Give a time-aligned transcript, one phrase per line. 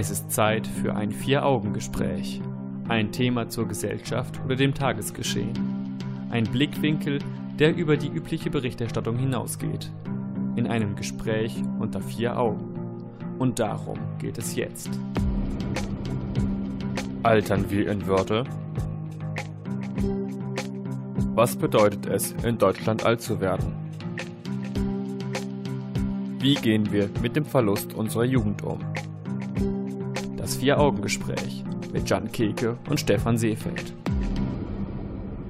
[0.00, 2.40] Es ist Zeit für ein Vier-Augen-Gespräch.
[2.88, 5.52] Ein Thema zur Gesellschaft oder dem Tagesgeschehen.
[6.30, 7.18] Ein Blickwinkel,
[7.58, 9.92] der über die übliche Berichterstattung hinausgeht.
[10.56, 13.04] In einem Gespräch unter vier Augen.
[13.38, 14.88] Und darum geht es jetzt.
[17.22, 18.44] Altern wir in Würde?
[21.34, 23.74] Was bedeutet es, in Deutschland alt zu werden?
[26.38, 28.89] Wie gehen wir mit dem Verlust unserer Jugend um?
[30.60, 33.94] Vier-Augen-Gespräch mit Jan Keke und Stefan Seefeld.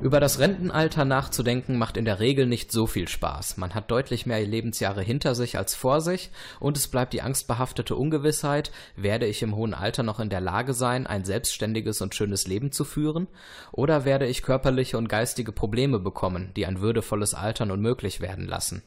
[0.02, 3.56] Über das Rentenalter nachzudenken macht in der Regel nicht so viel Spaß.
[3.56, 7.96] Man hat deutlich mehr Lebensjahre hinter sich als vor sich und es bleibt die angstbehaftete
[7.96, 12.46] Ungewissheit, werde ich im hohen Alter noch in der Lage sein, ein selbstständiges und schönes
[12.46, 13.27] Leben zu führen
[13.73, 18.84] oder werde ich körperliche und geistige Probleme bekommen, die ein würdevolles Altern unmöglich werden lassen.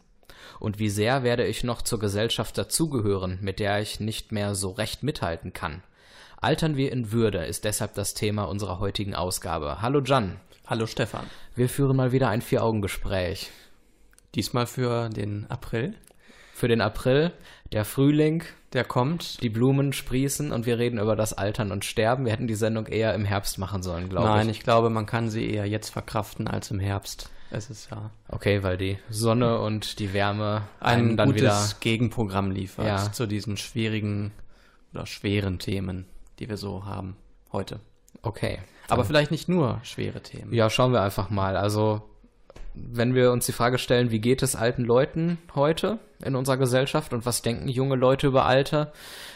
[0.61, 4.71] Und wie sehr werde ich noch zur Gesellschaft dazugehören, mit der ich nicht mehr so
[4.71, 5.83] recht mithalten kann.
[6.43, 9.81] Altern wir in Würde ist deshalb das Thema unserer heutigen Ausgabe.
[9.81, 10.41] Hallo Jan.
[10.67, 11.25] Hallo Stefan.
[11.55, 13.49] Wir führen mal wieder ein Vier-Augen-Gespräch.
[14.35, 15.95] Diesmal für den April.
[16.53, 17.31] Für den April,
[17.71, 19.41] der Frühling, der kommt.
[19.41, 22.25] Die Blumen sprießen und wir reden über das Altern und Sterben.
[22.25, 24.35] Wir hätten die Sendung eher im Herbst machen sollen, glaube ich.
[24.35, 27.29] Nein, ich glaube, man kann sie eher jetzt verkraften als im Herbst.
[27.51, 28.11] Es ist ja.
[28.27, 33.11] Okay, weil die Sonne und die Wärme ein dann gutes wieder Gegenprogramm liefert Ja.
[33.13, 34.33] zu diesen schwierigen
[34.93, 36.05] oder schweren Themen,
[36.39, 37.15] die wir so haben
[37.51, 37.79] heute.
[38.21, 38.59] Okay.
[38.87, 40.53] Aber vielleicht nicht nur schwere Themen.
[40.53, 41.55] Ja, schauen wir einfach mal.
[41.55, 42.01] Also,
[42.73, 47.13] wenn wir uns die Frage stellen, wie geht es alten Leuten heute in unserer Gesellschaft
[47.13, 48.91] und was denken junge Leute über Alter,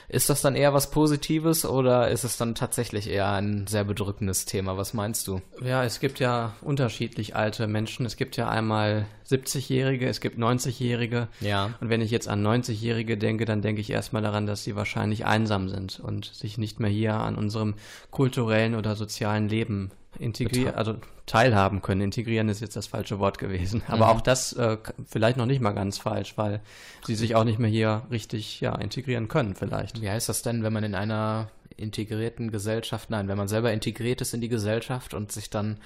[0.10, 4.45] ist das dann eher was Positives oder ist es dann tatsächlich eher ein sehr bedrückendes
[4.45, 4.78] Thema?
[4.78, 5.42] Was meinst du?
[5.62, 8.06] Ja, es gibt ja unterschiedlich alte Menschen.
[8.06, 11.28] Es gibt ja einmal 70-Jährige, es gibt 90-Jährige.
[11.42, 11.72] Ja.
[11.82, 15.26] Und wenn ich jetzt an 90-Jährige denke, dann denke ich erstmal daran, dass sie wahrscheinlich
[15.26, 17.76] einsam sind und sich nicht mehr hier an unserem
[18.10, 20.95] kulturellen oder sozialen Leben integrieren, also
[21.26, 22.02] teilhaben können.
[22.02, 23.83] Integrieren ist jetzt das falsche Wort gewesen.
[23.88, 24.11] Aber Mhm.
[24.11, 26.61] auch das äh, vielleicht noch nicht mal ganz falsch, weil
[27.05, 30.02] sie sich auch nicht mehr hier richtig ja, integrieren können vielleicht.
[30.02, 34.22] Wie heißt das denn, wenn man in einer integrierten Gesellschaft, nein, wenn man selber integriert
[34.22, 35.77] ist in die Gesellschaft und sich dann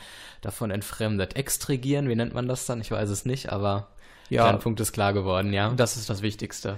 [0.42, 1.36] davon entfremdet?
[1.36, 2.80] Extrigieren, wie nennt man das dann?
[2.82, 3.88] Ich weiß es nicht, aber
[4.30, 4.50] Ja.
[4.50, 5.74] dein Punkt ist klar geworden, ja.
[5.76, 6.78] Das ist das Wichtigste.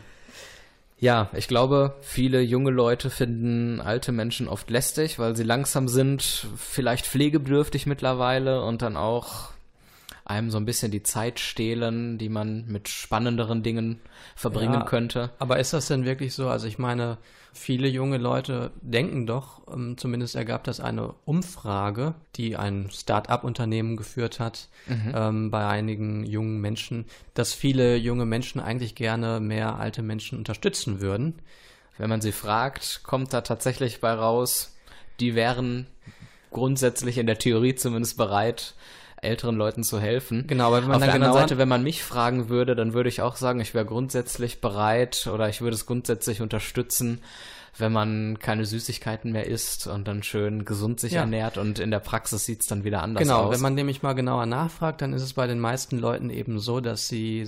[1.03, 6.47] Ja, ich glaube, viele junge Leute finden alte Menschen oft lästig, weil sie langsam sind,
[6.55, 9.49] vielleicht pflegebedürftig mittlerweile und dann auch
[10.25, 13.99] einem so ein bisschen die Zeit stehlen, die man mit spannenderen Dingen
[14.35, 14.85] verbringen Ja.
[14.85, 15.31] könnte.
[15.39, 16.47] Aber ist das denn wirklich so?
[16.47, 17.17] Also ich meine,
[17.51, 24.39] viele junge Leute denken doch, ähm, zumindest ergab das eine Umfrage, die ein Start-up-Unternehmen geführt
[24.39, 24.69] hat
[25.13, 31.01] ähm, bei einigen jungen Menschen, dass viele junge Menschen eigentlich gerne mehr alte Menschen unterstützen
[31.01, 31.35] würden.
[31.97, 34.75] Wenn man sie fragt, kommt da tatsächlich bei raus,
[35.19, 35.85] die wären
[36.49, 38.73] grundsätzlich in der Theorie zumindest bereit,
[39.23, 40.45] älteren Leuten zu helfen.
[40.47, 42.75] Genau, aber wenn man Auf dann der anderen genauer- Seite, wenn man mich fragen würde,
[42.75, 47.19] dann würde ich auch sagen, ich wäre grundsätzlich bereit oder ich würde es grundsätzlich unterstützen,
[47.75, 51.21] wenn man keine Süßigkeiten mehr isst und dann schön gesund sich Ja.
[51.21, 53.55] ernährt und in der Praxis sieht es dann wieder anders Genau, aus.
[53.55, 56.81] wenn man nämlich mal genauer nachfragt, dann ist es bei den meisten Leuten eben so,
[56.81, 57.47] dass sie,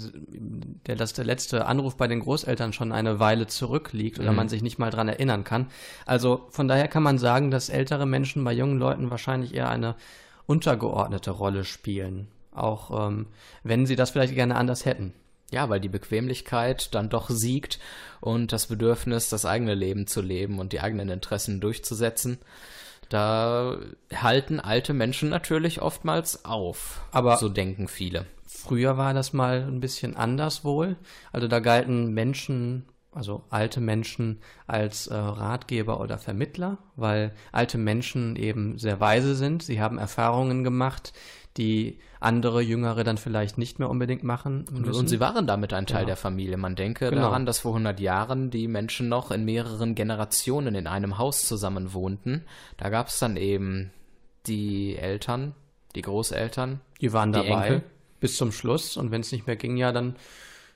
[0.88, 4.38] der, dass der letzte Anruf bei den Großeltern schon eine Weile zurückliegt oder Mhm.
[4.38, 5.68] man sich nicht mal dran erinnern kann.
[6.08, 9.94] Also von daher kann man sagen, dass ältere Menschen bei jungen Leuten wahrscheinlich eher eine
[10.48, 12.28] untergeordnete Rolle spielen.
[12.54, 13.28] Auch ähm,
[13.64, 15.14] wenn sie das vielleicht gerne anders hätten.
[15.52, 17.80] Ja, weil die Bequemlichkeit dann doch siegt
[18.20, 22.40] und das Bedürfnis, das eigene Leben zu leben und die eigenen Interessen durchzusetzen.
[23.10, 23.78] Da
[24.14, 27.02] halten alte Menschen natürlich oftmals auf.
[27.12, 28.26] Aber- so denken viele.
[28.48, 30.96] Früher war das mal ein bisschen anders wohl.
[31.32, 38.36] Also da galten Menschen, also alte Menschen, als äh, Ratgeber oder Vermittler, weil alte Menschen
[38.36, 39.64] eben sehr weise sind.
[39.64, 41.14] Sie haben Erfahrungen gemacht,
[41.58, 45.00] die andere Jüngere dann vielleicht nicht mehr unbedingt machen müssen.
[45.00, 46.06] Und sie waren damit ein Teil Ja.
[46.08, 46.58] der Familie.
[46.58, 47.22] Man denke Genau.
[47.22, 51.94] daran, dass vor 100 Jahren die Menschen noch in mehreren Generationen in einem Haus zusammen
[51.94, 52.44] wohnten.
[52.78, 53.92] Da gab es dann eben
[54.48, 55.56] die Eltern,
[55.96, 57.84] die Großeltern, die waren die dabei Enkel.
[58.20, 60.16] bis zum Schluss und wenn es nicht mehr ging, ja, dann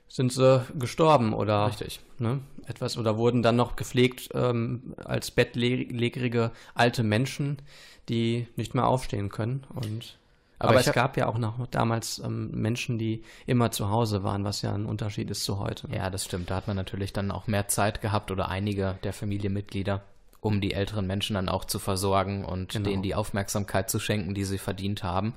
[0.09, 2.01] sind sie gestorben oder Richtig.
[2.17, 7.61] ne, etwas oder wurden dann noch gepflegt ähm, als bettlägerige alte Menschen,
[8.09, 9.65] die nicht mehr aufstehen können.
[9.73, 10.17] Und
[10.57, 14.43] Aber aber, es gab ja auch noch damals ähm, Menschen, die immer zu Hause waren,
[14.43, 15.87] was ja ein Unterschied ist zu heute.
[15.93, 16.49] Ja, das stimmt.
[16.49, 20.03] Da hat man natürlich dann auch mehr Zeit gehabt oder einige der Familienmitglieder,
[20.41, 22.89] um die älteren Menschen dann auch zu versorgen und Genau.
[22.89, 25.33] denen die Aufmerksamkeit zu schenken, die sie verdient haben.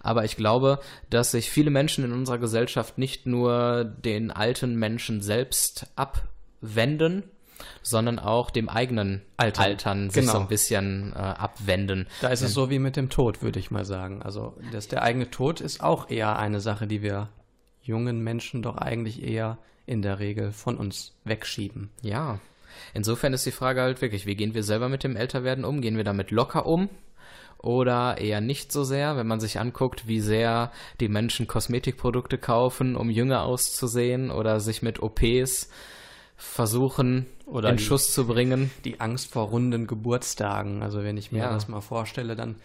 [0.00, 0.78] Aber ich glaube,
[1.10, 7.24] dass sich viele Menschen in unserer Gesellschaft nicht nur den alten Menschen selbst abwenden,
[7.82, 9.64] sondern auch dem eigenen Altern.
[9.64, 10.34] Altern, sich Genau.
[10.34, 12.06] so ein bisschen äh, abwenden.
[12.20, 14.22] Da ist es so wie mit dem Tod, würde ich mal sagen.
[14.22, 17.28] Also das, der eigene Tod ist auch eher eine Sache, die wir
[17.82, 21.90] jungen Menschen doch eigentlich eher in der Regel von uns wegschieben.
[22.02, 22.38] Ja.
[22.94, 25.80] Insofern ist die Frage halt wirklich, wie gehen wir selber mit dem Älterwerden um?
[25.80, 26.88] Gehen wir damit locker um?
[27.60, 30.70] Oder eher nicht so sehr, wenn man sich anguckt, wie sehr
[31.00, 35.68] die Menschen Kosmetikprodukte kaufen, um jünger auszusehen oder sich mit OPs
[36.36, 38.70] versuchen Oder in die- Schuss zu bringen.
[38.84, 40.82] Die Angst vor runden Geburtstagen.
[40.82, 41.52] Also wenn ich mir Ja.
[41.52, 42.56] das mal vorstelle, dann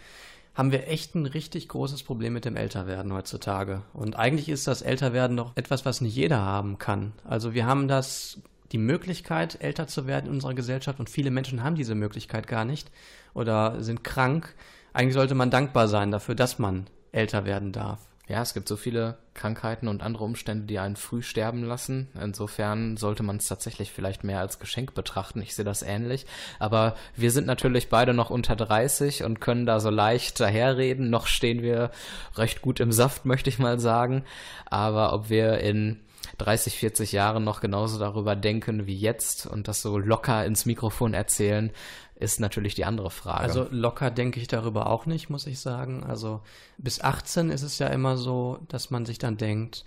[0.54, 3.82] haben wir echt ein richtig großes Problem mit dem Älterwerden heutzutage.
[3.92, 7.12] Und eigentlich ist das Älterwerden doch etwas, was nicht jeder haben kann.
[7.24, 8.38] Also wir haben das
[8.74, 12.64] die Möglichkeit, älter zu werden in unserer Gesellschaft und viele Menschen haben diese Möglichkeit gar
[12.64, 12.90] nicht
[13.32, 14.52] oder sind krank.
[14.92, 18.00] Eigentlich sollte man dankbar sein dafür, dass man älter werden darf.
[18.26, 22.08] Ja, es gibt so viele Krankheiten und andere Umstände, die einen früh sterben lassen.
[22.20, 25.40] Insofern sollte man es tatsächlich vielleicht mehr als Geschenk betrachten.
[25.40, 26.26] Ich sehe das ähnlich.
[26.58, 31.10] Aber wir sind natürlich beide noch unter 30 und können da so leicht daherreden.
[31.10, 31.92] Noch stehen wir
[32.34, 34.24] recht gut im Saft, möchte ich mal sagen.
[34.66, 36.00] Aber ob wir in
[36.38, 41.14] 30, 40 Jahren noch genauso darüber denken wie jetzt und das so locker ins Mikrofon
[41.14, 41.70] erzählen,
[42.16, 43.40] ist natürlich die andere Frage.
[43.40, 46.04] Also locker denke ich darüber auch nicht, muss ich sagen.
[46.04, 46.40] Also
[46.78, 49.84] bis 18 ist es ja immer so, dass man sich dann denkt,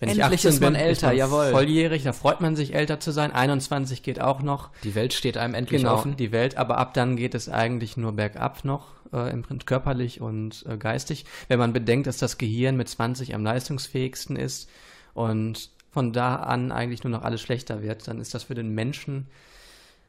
[0.00, 1.50] wenn ich Endlich 18 ist man bin, älter, man jawohl.
[1.50, 3.32] volljährig, da freut man sich älter zu sein.
[3.32, 4.70] 21 geht auch noch.
[4.82, 6.16] die Welt steht einem endlich Genau, offen.
[6.16, 10.22] die Welt, aber ab dann geht es eigentlich nur bergab noch, äh, im Prinzip körperlich
[10.22, 11.26] und äh, geistig.
[11.48, 14.70] Wenn man bedenkt, dass das Gehirn mit 20 am leistungsfähigsten ist
[15.20, 18.74] und von da an eigentlich nur noch alles schlechter wird, dann ist das für den
[18.74, 19.26] Menschen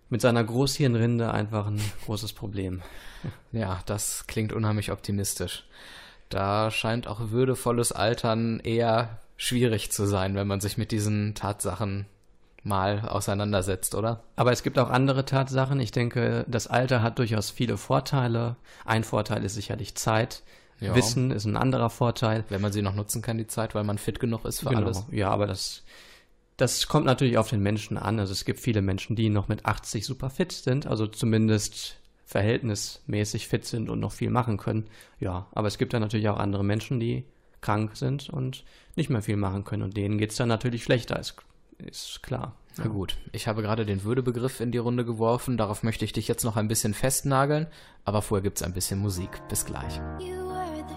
[0.09, 2.81] mit seiner Großhirnrinde einfach ein großes Problem.
[3.51, 5.65] Ja, das klingt unheimlich optimistisch.
[6.29, 12.07] Da scheint auch würdevolles Altern eher schwierig zu sein, wenn man sich mit diesen Tatsachen
[12.63, 14.23] mal auseinandersetzt, oder?
[14.35, 15.79] Aber es gibt auch andere Tatsachen.
[15.79, 18.55] Ich denke, das Alter hat durchaus viele Vorteile.
[18.85, 20.43] Ein Vorteil ist sicherlich Zeit.
[20.81, 20.95] Ja.
[20.95, 22.43] Wissen ist ein anderer Vorteil.
[22.49, 24.81] Wenn man sie noch nutzen kann, die Zeit, weil man fit genug ist für Genau.
[24.81, 25.05] alles.
[25.11, 25.83] Ja, aber das,
[26.57, 28.19] das kommt natürlich auf den Menschen an.
[28.19, 31.95] Also es gibt viele Menschen, die noch mit 80 super fit sind, also zumindest
[32.25, 34.87] verhältnismäßig fit sind und noch viel machen können.
[35.19, 37.25] Ja, aber es gibt dann natürlich auch andere Menschen, die
[37.61, 38.63] krank sind und
[38.95, 39.83] nicht mehr viel machen können.
[39.83, 41.35] Und denen geht's dann natürlich schlechter, ist,
[41.77, 42.55] ist klar.
[42.77, 46.27] Na gut, ich habe gerade den Würdebegriff in die Runde geworfen, darauf möchte ich dich
[46.29, 47.67] jetzt noch ein bisschen festnageln,
[48.05, 49.29] aber vorher gibt's ein bisschen Musik.
[49.49, 49.99] Bis gleich.
[50.19, 50.50] You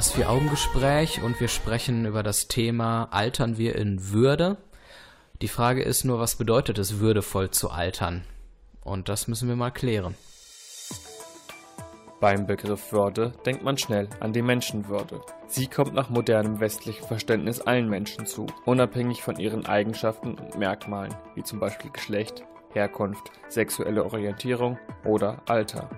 [0.00, 4.56] Das Vier-Augen-Gespräch und wir sprechen über das Thema Altern wir in Würde.
[5.42, 8.24] Die Frage ist nur, was bedeutet es, würdevoll zu altern?
[8.82, 10.14] Und das müssen wir mal klären.
[12.18, 15.20] Beim Begriff Würde denkt man schnell an die Menschenwürde.
[15.48, 21.14] Sie kommt nach modernem westlichem Verständnis allen Menschen zu, unabhängig von ihren Eigenschaften und Merkmalen,
[21.34, 22.42] wie zum Beispiel Geschlecht,
[22.72, 25.90] Herkunft, sexuelle Orientierung oder Alter.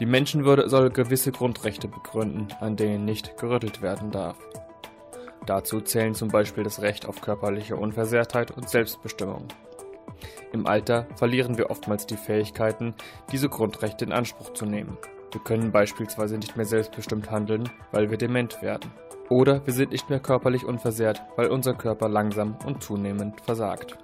[0.00, 4.36] Die Menschenwürde soll gewisse Grundrechte begründen, an denen nicht gerüttelt werden darf.
[5.46, 9.46] Dazu zählen zum Beispiel das Recht auf körperliche Unversehrtheit und Selbstbestimmung.
[10.52, 12.94] Im Alter verlieren wir oftmals die Fähigkeiten,
[13.30, 14.96] diese Grundrechte in Anspruch zu nehmen.
[15.32, 18.90] Wir können beispielsweise nicht mehr selbstbestimmt handeln, weil wir dement werden.
[19.28, 23.96] Oder wir sind nicht mehr körperlich unversehrt, weil unser Körper langsam und zunehmend versagt.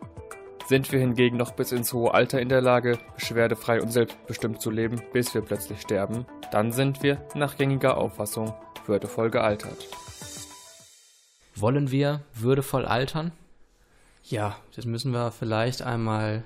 [0.70, 4.70] Sind wir hingegen noch bis ins hohe Alter in der Lage, beschwerdefrei und selbstbestimmt zu
[4.70, 8.54] leben, bis wir plötzlich sterben, dann sind wir, nach gängiger Auffassung,
[8.86, 9.88] würdevoll gealtert.
[11.56, 13.32] Wollen wir würdevoll altern?
[14.22, 16.44] Ja, jetzt müssen wir vielleicht einmal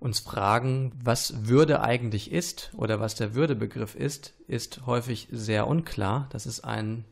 [0.00, 6.28] uns fragen, was Würde eigentlich ist oder was der Würdebegriff ist, ist häufig sehr unklar.
[6.28, 7.06] Das ist ein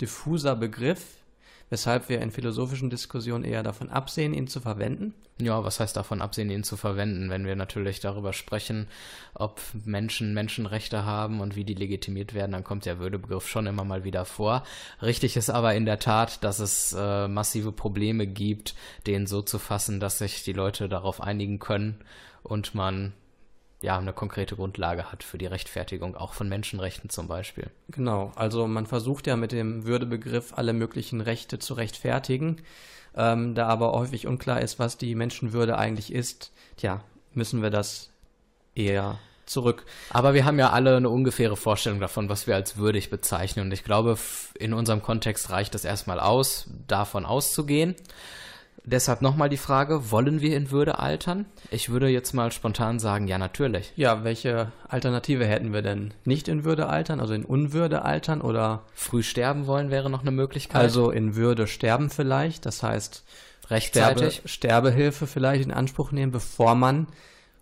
[0.00, 1.17] diffuser Begriff,
[1.70, 5.14] weshalb wir in philosophischen Diskussionen eher davon absehen, ihn zu verwenden.
[5.40, 8.88] Ja, was heißt davon absehen, ihn zu verwenden, wenn wir natürlich darüber sprechen,
[9.34, 13.84] ob Menschen Menschenrechte haben und wie die legitimiert werden, dann kommt der Würdebegriff schon immer
[13.84, 14.64] mal wieder vor.
[15.00, 18.74] Richtig ist aber in der Tat, dass es äh, massive Probleme gibt,
[19.06, 21.98] den so zu fassen, dass sich die Leute darauf einigen können
[22.42, 23.12] und man
[23.80, 27.70] ja, eine konkrete Grundlage hat für die Rechtfertigung, auch von Menschenrechten zum Beispiel.
[27.88, 32.62] Genau, also man versucht ja mit dem Würdebegriff alle möglichen Rechte zu rechtfertigen.
[33.14, 37.02] Ähm, da aber häufig unklar ist, was die Menschenwürde eigentlich ist, tja,
[37.34, 38.10] müssen wir das
[38.74, 39.84] eher zurück.
[40.10, 43.66] Aber wir haben ja alle eine ungefähre Vorstellung davon, was wir als würdig bezeichnen.
[43.66, 44.18] Und ich glaube,
[44.58, 47.94] in unserem Kontext reicht es erstmal aus, davon auszugehen.
[48.84, 51.46] Deshalb nochmal die Frage, wollen wir in Würde altern?
[51.70, 53.92] Ich würde jetzt mal spontan sagen, ja, natürlich.
[53.96, 56.14] Ja, welche Alternative hätten wir denn?
[56.24, 58.84] Nicht in Würde altern, also in Unwürde altern oder?
[58.94, 60.80] Früh sterben wollen wäre noch eine Möglichkeit.
[60.80, 63.24] Also in Würde sterben vielleicht, das heißt
[63.70, 67.08] rechtzeitig Sterbe, Sterbehilfe vielleicht in Anspruch nehmen, bevor man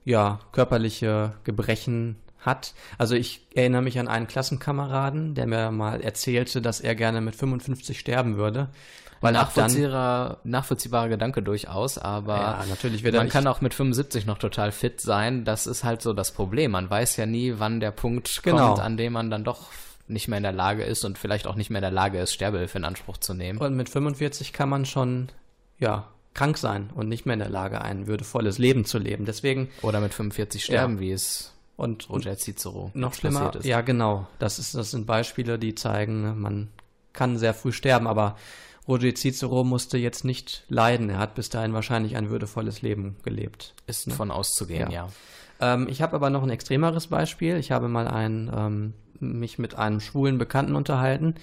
[0.04, 2.74] ja körperliche Gebrechen hat.
[2.96, 7.34] Also ich erinnere mich an einen Klassenkameraden, der mir mal erzählte, dass er gerne mit
[7.34, 8.68] 55 sterben würde.
[9.20, 14.72] Weil nachvollziehbarer, nachvollziehbarer Gedanke durchaus, aber ja, natürlich man kann auch mit 75 noch total
[14.72, 15.44] fit sein.
[15.44, 16.72] Das ist halt so das Problem.
[16.72, 18.68] Man weiß ja nie, wann der Punkt genau.
[18.68, 19.70] kommt, an dem man dann doch
[20.08, 22.32] nicht mehr in der Lage ist und vielleicht auch nicht mehr in der Lage ist,
[22.32, 23.58] Sterbehilfe in Anspruch zu nehmen.
[23.58, 25.28] Und mit 45 kann man schon,
[25.78, 29.24] ja, krank sein und nicht mehr in der Lage, ein würdevolles Leben zu leben.
[29.24, 29.70] Deswegen.
[29.82, 31.00] Oder mit 45 sterben, ja.
[31.00, 33.54] wie es und Roger Cicero noch schlimmer.
[33.54, 33.66] Ist.
[33.66, 34.26] Ja, genau.
[34.38, 36.68] Das ist, das sind Beispiele, die zeigen, man
[37.12, 38.36] kann sehr früh sterben, aber
[38.88, 41.10] Roger Cicero musste jetzt nicht leiden.
[41.10, 43.74] Er hat bis dahin wahrscheinlich ein würdevolles Leben gelebt.
[43.86, 44.14] Ist ne?
[44.14, 45.08] von auszugehen, ja.
[45.60, 45.74] ja.
[45.74, 47.56] Ähm, ich habe aber noch ein extremeres Beispiel.
[47.56, 51.34] Ich habe mal ein, ähm, mich mit einem schwulen Bekannten unterhalten,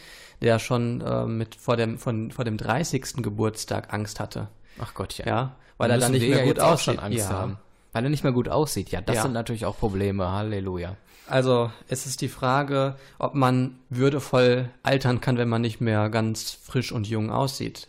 [0.42, 3.16] der schon äh, mit vor dem, von, vor dem 30.
[3.18, 4.48] Geburtstag Angst hatte.
[4.80, 5.56] Ach Gott, ja.
[5.78, 7.00] Weil er dann nicht mehr gut aussieht.
[7.00, 7.30] Angst ja.
[7.30, 7.58] haben.
[7.94, 8.90] Weil er nicht mehr gut aussieht.
[8.90, 9.22] Ja, das ja.
[9.24, 10.32] sind natürlich auch Probleme.
[10.32, 10.98] Halleluja.
[11.28, 16.52] Also es ist die Frage, ob man würdevoll altern kann, wenn man nicht mehr ganz
[16.52, 17.88] frisch und jung aussieht.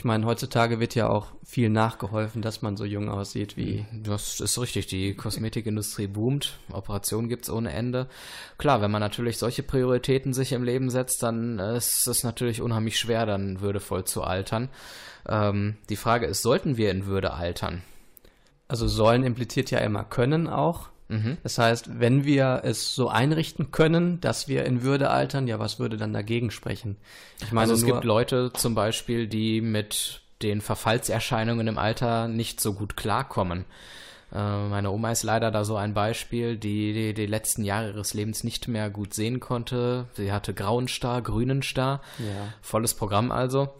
[0.00, 3.84] Ich meine, heutzutage wird ja auch viel nachgeholfen, dass man so jung aussieht wie.
[3.92, 4.86] Das ist richtig.
[4.86, 6.58] Die Kosmetikindustrie boomt.
[6.72, 8.08] Operationen gibt es ohne Ende.
[8.56, 12.98] Klar, wenn man natürlich solche Prioritäten sich im Leben setzt, dann ist es natürlich unheimlich
[12.98, 14.70] schwer, dann würdevoll zu altern.
[15.28, 17.82] Ähm, die Frage ist, sollten wir in Würde altern?
[18.70, 20.90] Also sollen impliziert ja immer können auch.
[21.08, 21.38] Mhm.
[21.42, 25.80] Das heißt, wenn wir es so einrichten können, dass wir in Würde altern, ja, was
[25.80, 26.96] würde dann dagegen sprechen?
[27.42, 32.60] Ich meine, also es gibt Leute zum Beispiel, die mit den Verfallserscheinungen im Alter nicht
[32.60, 33.64] so gut klarkommen.
[34.32, 38.14] Äh, meine Oma ist leider da so ein Beispiel, die, die die letzten Jahre ihres
[38.14, 40.06] Lebens nicht mehr gut sehen konnte.
[40.12, 42.54] Sie hatte grauen Star, grünen Star, ja.
[42.62, 43.74] volles Programm also.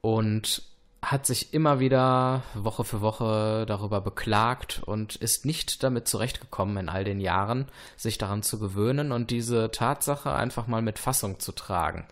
[0.00, 0.62] Und
[1.04, 6.88] hat sich immer wieder Woche für Woche darüber beklagt und ist nicht damit zurechtgekommen in
[6.88, 11.52] all den Jahren, sich daran zu gewöhnen und diese Tatsache einfach mal mit Fassung zu
[11.52, 12.06] tragen.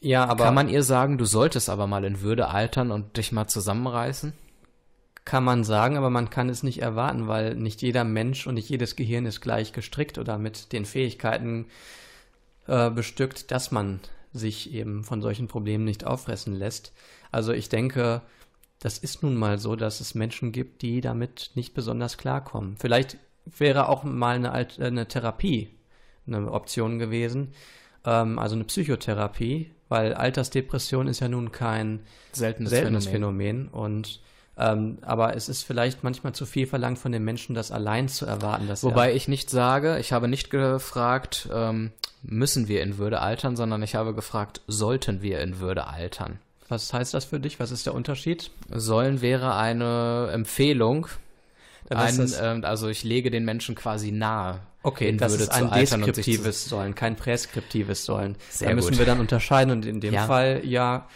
[0.00, 0.44] Ja, aber.
[0.44, 4.34] Kann man ihr sagen, du solltest aber mal in Würde altern und dich mal zusammenreißen?
[5.24, 8.68] Kann man sagen, aber man kann es nicht erwarten, weil nicht jeder Mensch und nicht
[8.68, 11.66] jedes Gehirn ist gleich gestrickt oder mit den Fähigkeiten
[12.66, 14.00] äh, bestückt, dass man
[14.34, 16.92] sich eben von solchen Problemen nicht auffressen lässt.
[17.34, 18.22] Also ich denke,
[18.78, 22.76] das ist nun mal so, dass es Menschen gibt, die damit nicht besonders klarkommen.
[22.78, 25.70] Vielleicht wäre auch mal eine, eine Therapie
[26.26, 27.52] eine Option gewesen,
[28.04, 32.00] ähm, also eine Psychotherapie, weil Altersdepression ist ja nun kein
[32.32, 33.66] seltenes, seltenes Phänomen.
[33.66, 34.20] Phänomen und
[34.56, 38.24] ähm, aber es ist vielleicht manchmal zu viel verlangt von den Menschen, das allein zu
[38.24, 38.68] erwarten.
[38.68, 41.90] Dass Wobei ich nicht sage, ich habe nicht gefragt, ähm,
[42.22, 46.38] müssen wir in Würde altern, sondern ich habe gefragt, sollten wir in Würde altern?
[46.68, 47.60] Was heißt das für dich?
[47.60, 48.50] Was ist der Unterschied?
[48.70, 51.06] Sollen wäre eine Empfehlung.
[51.90, 54.60] Ein, ähm, also ich lege den Menschen quasi nahe.
[54.82, 58.36] Okay, in das Würde ist ein deskriptives Sollen, kein präskriptives Sollen.
[58.50, 58.98] Sehr da müssen gut.
[58.98, 60.26] wir dann unterscheiden und in dem Ja.
[60.26, 61.08] Fall ja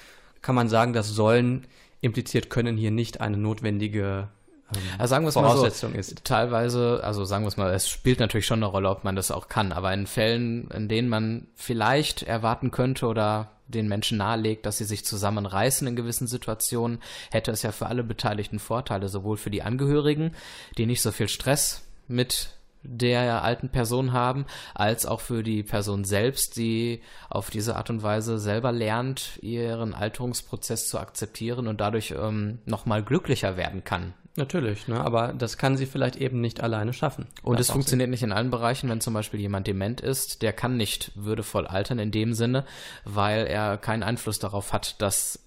[0.43, 1.67] kann man sagen, das Sollen
[2.00, 4.28] impliziert Können hier nicht eine notwendige
[4.75, 6.25] ähm, Also sagen wir es mal so, Voraussetzung ist.
[6.25, 9.31] teilweise, also sagen wir es mal, es spielt natürlich schon eine Rolle, ob man das
[9.31, 14.66] auch kann, aber in Fällen, in denen man vielleicht erwarten könnte oder den Menschen nahelegt,
[14.66, 19.37] dass sie sich zusammenreißen in gewissen Situationen, hätte es ja für alle Beteiligten Vorteile, sowohl
[19.37, 20.34] für die Angehörigen,
[20.76, 26.04] die nicht so viel Stress mit der alten Person haben, als auch für die Person
[26.04, 32.14] selbst, die auf diese Art und Weise selber lernt, ihren Alterungsprozess zu akzeptieren und dadurch
[32.16, 35.00] ähm, nochmal glücklicher werden kann Natürlich, ne?
[35.00, 37.26] aber das kann sie vielleicht eben nicht alleine schaffen.
[37.42, 40.76] und es funktioniert nicht in allen Bereichen, wenn zum Beispiel jemand dement ist, der kann
[40.76, 42.64] nicht würdevoll altern in dem Sinne,
[43.04, 45.40] weil er keinen Einfluss darauf hat, dass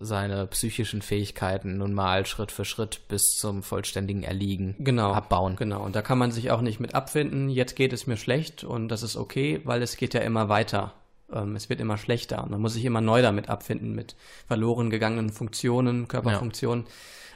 [0.00, 5.56] seine psychischen Fähigkeiten nun mal Schritt für Schritt bis zum vollständigen Erliegen genau, abbauen.
[5.56, 8.64] Genau, und da kann man sich auch nicht mit abfinden, jetzt geht es mir schlecht
[8.64, 10.94] und das ist okay, weil es geht ja immer weiter.
[11.30, 14.88] Ähm, es wird immer schlechter und man muss sich immer neu damit abfinden, mit verloren
[14.88, 16.86] gegangenen Funktionen, Körperfunktionen.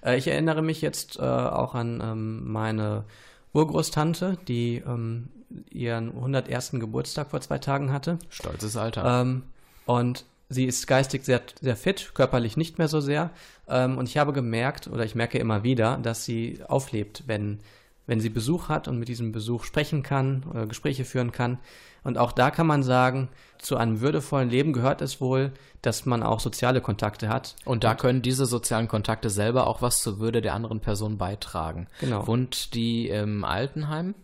[0.05, 3.05] Äh, ich erinnere mich jetzt äh, auch an ähm, meine
[3.53, 5.29] Urgroßtante, die ähm,
[5.71, 6.73] ihren 101.
[6.73, 8.19] Geburtstag vor zwei Tagen hatte.
[8.29, 9.23] Stolzes Alter.
[9.23, 9.43] Ähm,
[9.87, 13.31] und sie ist geistig sehr, sehr fit, körperlich nicht mehr so sehr.
[13.69, 17.61] Ähm, und ich habe gemerkt, oder ich merke immer wieder, dass sie auflebt, wenn,
[18.07, 21.59] wenn sie Besuch hat und mit diesem Besuch sprechen kann oder Gespräche führen kann.
[22.05, 23.29] Und auch da kann man sagen,
[23.59, 27.57] zu einem würdevollen Leben gehört es wohl, dass man auch soziale Kontakte hat.
[27.65, 31.87] und da können diese sozialen Kontakte selber auch was zur Würde der anderen Person beitragen.
[32.01, 32.27] Genau.
[32.27, 34.15] Wohnt die im Altenheim?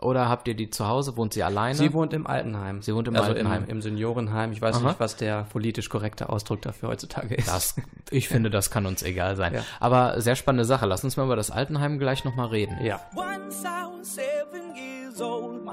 [0.00, 1.16] Oder habt ihr die zu Hause?
[1.16, 1.74] Wohnt sie alleine?
[1.74, 2.82] Sie wohnt im Altenheim.
[2.82, 3.64] Sie wohnt im also Altenheim.
[3.64, 4.52] Im, im Seniorenheim.
[4.52, 4.88] Ich weiß Aha.
[4.88, 7.48] nicht, was der politisch korrekte Ausdruck dafür heutzutage ist.
[7.48, 7.74] Das,
[8.10, 9.54] ich finde, das kann uns egal sein.
[9.54, 9.64] Ja.
[9.80, 10.86] Aber sehr spannende Sache.
[10.86, 12.78] Lass uns mal über das Altenheim gleich nochmal reden.
[12.80, 13.00] Ja.
[13.16, 15.72] Once I was seven years old, my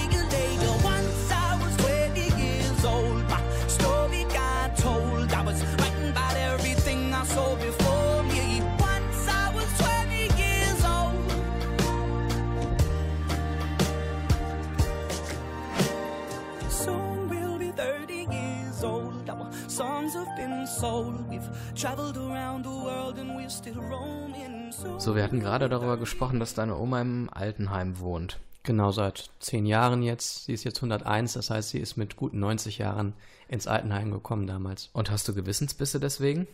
[24.97, 28.39] So, wir hatten gerade darüber gesprochen, dass deine Oma im Altenheim wohnt.
[28.63, 30.45] Genau, seit zehn Jahren jetzt.
[30.45, 33.13] Sie ist jetzt 101, das heißt, sie ist mit guten 90 Jahren
[33.47, 34.89] ins Altenheim gekommen damals.
[34.93, 36.47] Und hast du Gewissensbisse deswegen?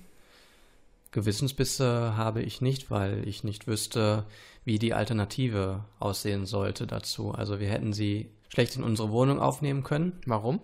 [1.11, 4.25] Gewissensbisse habe ich nicht, weil ich nicht wüsste,
[4.65, 7.31] wie die Alternative aussehen sollte dazu.
[7.31, 10.61] Also wir hätten sie schlecht in unsere Wohnung aufnehmen können, Warum?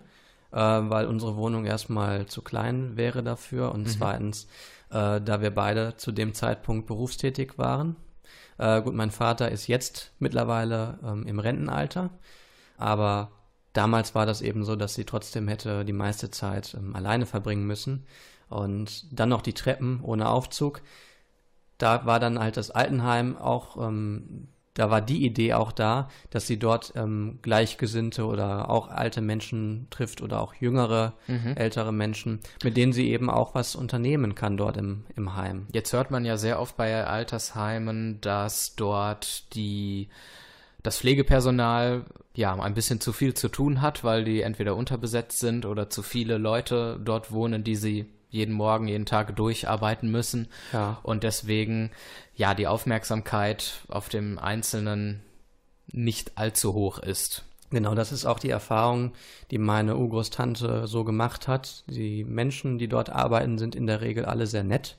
[0.54, 4.46] Äh, weil unsere Wohnung erstmal zu klein wäre dafür und zweitens,
[4.90, 7.96] äh, da wir beide zu dem Zeitpunkt berufstätig waren.
[8.56, 12.10] Äh, gut, mein Vater ist jetzt mittlerweile ähm, im Rentenalter,
[12.78, 13.32] aber
[13.72, 17.66] damals war das eben so, dass sie trotzdem hätte die meiste Zeit ähm, alleine verbringen
[17.66, 18.06] müssen
[18.48, 20.82] und dann noch die Treppen ohne Aufzug.
[21.78, 26.46] Da war dann halt das Altenheim auch ähm, da war die Idee auch da, dass
[26.46, 31.14] sie dort ähm, Gleichgesinnte oder auch alte Menschen trifft oder auch jüngere,
[31.54, 35.68] ältere Menschen, mit denen sie eben auch was unternehmen kann dort im, im Heim.
[35.72, 40.08] Jetzt hört man ja sehr oft bei Altersheimen, dass dort die
[40.82, 45.66] das Pflegepersonal ja ein bisschen zu viel zu tun hat, weil die entweder unterbesetzt sind
[45.66, 50.48] oder zu viele Leute dort wohnen, die sie jeden Morgen, jeden Tag durcharbeiten müssen.
[50.72, 50.98] Ja.
[51.02, 51.90] Und deswegen
[52.34, 55.22] ja die Aufmerksamkeit auf dem Einzelnen
[55.86, 57.44] nicht allzu hoch ist.
[57.70, 59.12] Genau, das ist auch die Erfahrung,
[59.50, 61.84] die meine Urgroßtante so gemacht hat.
[61.86, 64.96] Die Menschen, die dort arbeiten, sind in der Regel alle sehr nett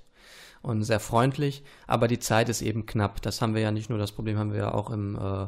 [0.61, 3.21] und sehr freundlich, aber die Zeit ist eben knapp.
[3.21, 5.47] Das haben wir ja nicht nur, das Problem haben wir ja auch im, äh,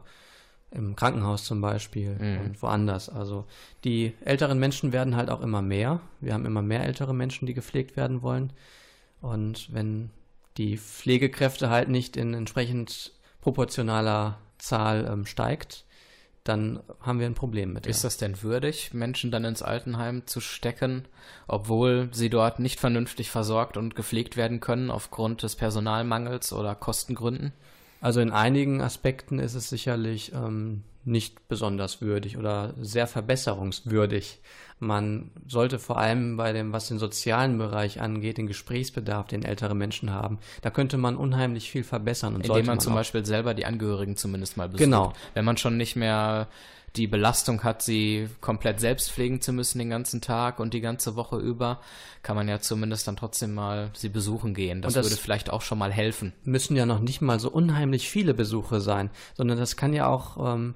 [0.71, 3.09] im Krankenhaus zum Beispiel und woanders.
[3.09, 3.45] Also
[3.83, 6.01] die älteren Menschen werden halt auch immer mehr.
[6.19, 8.51] Wir haben immer mehr ältere Menschen, die gepflegt werden wollen.
[9.21, 10.09] Und wenn
[10.57, 15.85] die Pflegekräfte halt nicht in entsprechend proportionaler Zahl ähm, steigt,
[16.43, 17.87] dann haben wir ein Problem mit.
[17.87, 21.05] Ist das denn würdig, Menschen dann ins Altenheim zu stecken,
[21.47, 27.51] obwohl sie dort nicht vernünftig versorgt und gepflegt werden können aufgrund des Personalmangels oder Kostengründen?
[28.01, 34.39] Also in einigen Aspekten ist es sicherlich ähm, nicht besonders würdig oder sehr verbesserungswürdig.
[34.79, 39.73] Man sollte vor allem bei dem, was den sozialen Bereich angeht, den Gesprächsbedarf, den ältere
[39.73, 42.35] Menschen haben, da könnte man unheimlich viel verbessern.
[42.35, 42.93] Und Indem sollte man zum.
[42.93, 44.83] Beispiel selber die Angehörigen zumindest mal besucht.
[44.83, 45.13] Genau.
[45.33, 46.47] Wenn man schon nicht mehr
[46.97, 51.15] die Belastung hat, sie komplett selbst pflegen zu müssen den ganzen Tag und die ganze
[51.15, 51.79] Woche über,
[52.23, 54.81] kann man ja zumindest dann trotzdem mal sie besuchen gehen.
[54.81, 56.33] Das, das- würde vielleicht auch schon mal helfen.
[56.43, 60.53] müssen ja noch nicht mal so unheimlich viele Besuche sein, sondern das kann ja auch
[60.55, 60.75] ähm,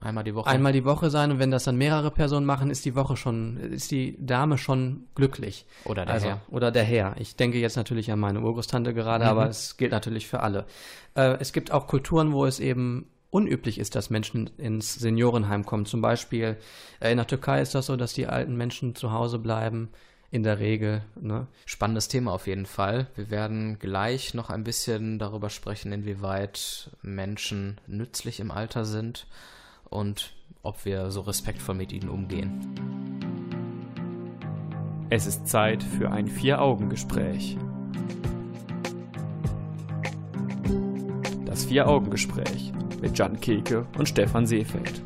[0.00, 0.50] Einmal die Woche.
[0.50, 3.56] einmal die Woche sein und wenn das dann mehrere Personen machen, ist die Woche schon,
[3.56, 5.66] ist die Dame schon glücklich.
[5.84, 6.40] Oder der also, Herr.
[6.48, 7.14] Oder der Herr.
[7.18, 10.66] Ich denke jetzt natürlich an meine Urgroßtante gerade, aber es gilt natürlich für alle.
[11.14, 15.86] Äh, es gibt auch Kulturen, wo es eben unüblich ist, dass Menschen ins Seniorenheim kommen.
[15.86, 16.56] Zum Beispiel
[17.00, 19.90] äh, in der Türkei ist das so, dass die alten Menschen zu Hause bleiben.
[20.30, 21.02] In der Regel.
[21.20, 21.46] Ne?
[21.64, 23.06] Spannendes Thema auf jeden Fall.
[23.14, 29.28] Wir werden gleich noch ein bisschen darüber sprechen, inwieweit Menschen nützlich im Alter sind
[29.84, 32.74] und ob wir so respektvoll mit ihnen umgehen.
[35.08, 37.56] Es ist Zeit für ein Vier-Augen-Gespräch.
[41.54, 45.00] Das Vier-Augen-Gespräch mit Jan Keke und Stefan Seefeld.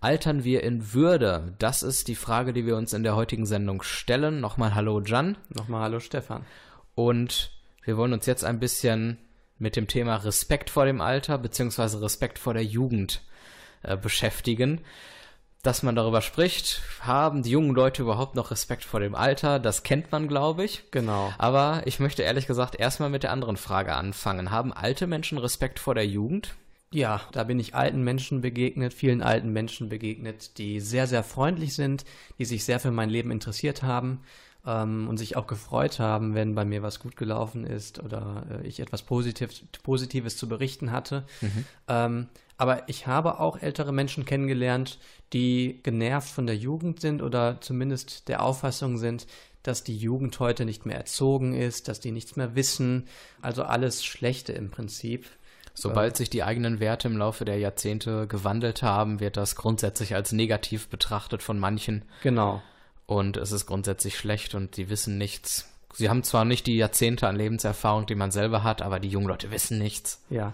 [0.00, 1.54] Altern wir in Würde?
[1.58, 4.40] Das ist die Frage, die wir uns in der heutigen Sendung stellen.
[4.40, 5.36] Nochmal Hallo Jan.
[5.50, 6.46] Nochmal Hallo Stefan.
[6.94, 7.50] Und
[7.84, 9.18] wir wollen uns jetzt ein bisschen
[9.58, 13.20] mit dem Thema Respekt vor dem Alter beziehungsweise Respekt vor der Jugend
[13.82, 14.80] äh, beschäftigen.
[15.68, 19.58] Dass man darüber spricht, haben die jungen Leute überhaupt noch Respekt vor dem Alter?
[19.58, 20.84] Das kennt man, glaube ich.
[20.92, 21.30] Genau.
[21.36, 24.50] Aber ich möchte ehrlich gesagt erstmal mit der anderen Frage anfangen.
[24.50, 26.54] Haben alte Menschen Respekt vor der Jugend?
[26.90, 31.74] Ja, da bin ich alten Menschen begegnet, vielen alten Menschen begegnet, die sehr, sehr freundlich
[31.74, 32.06] sind,
[32.38, 34.22] die sich sehr für mein Leben interessiert haben
[34.66, 38.66] ähm, und sich auch gefreut haben, wenn bei mir was gut gelaufen ist oder äh,
[38.66, 39.50] ich etwas Positiv
[39.82, 41.24] Positives zu berichten hatte.
[41.88, 42.28] Ähm,
[42.58, 44.98] aber ich habe auch ältere Menschen kennengelernt,
[45.32, 49.26] die genervt von der Jugend sind oder zumindest der Auffassung sind,
[49.62, 53.06] dass die Jugend heute nicht mehr erzogen ist, dass die nichts mehr wissen.
[53.42, 55.26] Also alles Schlechte im Prinzip.
[55.74, 60.32] Sobald sich die eigenen Werte im Laufe der Jahrzehnte gewandelt haben, wird das grundsätzlich als
[60.32, 62.04] negativ betrachtet von manchen.
[62.22, 62.62] Genau.
[63.06, 65.68] Und es ist grundsätzlich schlecht und die wissen nichts.
[65.94, 69.28] Sie haben zwar nicht die Jahrzehnte an Lebenserfahrung, die man selber hat, aber die jungen
[69.28, 70.20] Leute wissen nichts.
[70.30, 70.52] Ja,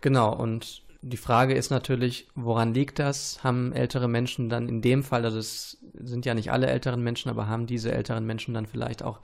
[0.00, 0.32] genau.
[0.32, 3.44] Und die Frage ist natürlich, woran liegt das?
[3.44, 7.28] Haben ältere Menschen dann in dem Fall, also es sind ja nicht alle älteren Menschen,
[7.28, 9.20] aber haben diese älteren Menschen dann vielleicht auch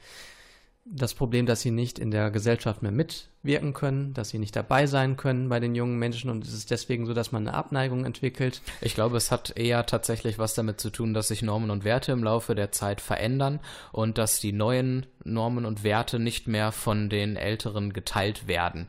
[0.93, 4.87] das Problem, dass sie nicht in der Gesellschaft mehr mitwirken können, dass sie nicht dabei
[4.87, 8.05] sein können bei den jungen Menschen und es ist deswegen so, dass man eine Abneigung
[8.05, 8.61] entwickelt.
[8.81, 12.11] Ich glaube, es hat eher tatsächlich was damit zu tun, dass sich Normen und Werte
[12.11, 13.61] im Laufe der Zeit verändern
[13.93, 18.89] und dass die neuen Normen und Werte nicht mehr von den Älteren geteilt werden.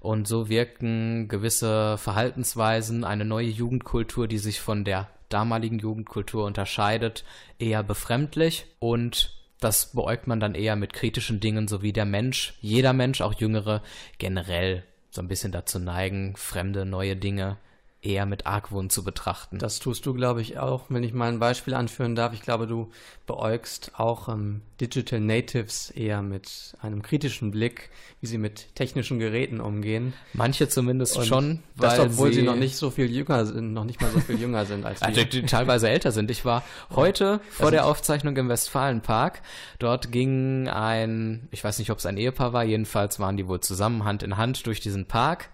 [0.00, 7.24] Und so wirken gewisse Verhaltensweisen, eine neue Jugendkultur, die sich von der damaligen Jugendkultur unterscheidet,
[7.58, 12.54] eher befremdlich und das beäugt man dann eher mit kritischen Dingen, so wie der Mensch,
[12.60, 13.82] jeder Mensch, auch Jüngere,
[14.18, 17.58] generell so ein bisschen dazu neigen, fremde, neue Dinge
[18.02, 19.58] eher mit Argwohn zu betrachten.
[19.58, 20.86] Das tust du, glaube ich, auch.
[20.88, 22.90] Wenn ich mal ein Beispiel anführen darf, ich glaube, du
[23.26, 27.90] beäugst auch ähm, Digital Natives eher mit einem kritischen Blick,
[28.22, 30.14] wie sie mit technischen Geräten umgehen.
[30.32, 33.84] Manche zumindest Und schon, das, weil obwohl sie, noch nicht so viel jünger sind, noch
[33.84, 35.26] nicht mal so viel jünger sind als Also, wir.
[35.26, 36.30] die teilweise älter sind.
[36.30, 39.42] Ich war heute vor der Aufzeichnung im Westfalenpark.
[39.78, 43.60] Dort ging ein, ich weiß nicht, ob es ein Ehepaar war, jedenfalls waren die wohl
[43.60, 45.50] zusammen Hand in Hand durch diesen Park.